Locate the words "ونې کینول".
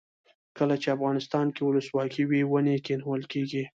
2.51-3.21